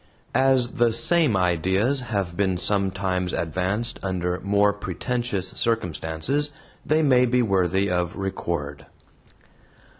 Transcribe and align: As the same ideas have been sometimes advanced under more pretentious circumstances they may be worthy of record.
As 0.33 0.69
the 0.71 0.91
same 0.91 1.37
ideas 1.37 1.99
have 1.99 2.35
been 2.35 2.57
sometimes 2.57 3.33
advanced 3.33 3.99
under 4.01 4.39
more 4.39 4.73
pretentious 4.73 5.49
circumstances 5.49 6.49
they 6.83 7.03
may 7.03 7.27
be 7.27 7.43
worthy 7.43 7.87
of 7.87 8.15
record. 8.15 8.87